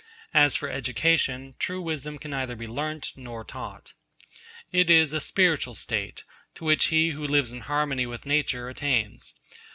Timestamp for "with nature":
8.07-8.67